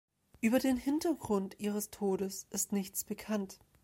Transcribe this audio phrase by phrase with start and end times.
[0.39, 3.59] Über den Hintergrund ihres Todes ist nichts bekannt.